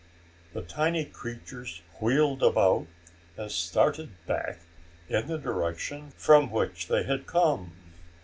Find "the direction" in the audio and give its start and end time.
5.27-6.09